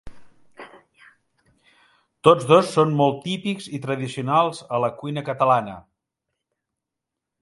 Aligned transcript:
Tots 2.27 2.47
dos 2.51 2.71
són 2.77 2.95
molt 3.01 3.21
típics 3.27 3.69
i 3.79 3.83
tradicionals 3.85 4.63
a 4.79 4.81
la 4.85 4.91
cuina 5.03 5.25
catalana. 5.29 5.77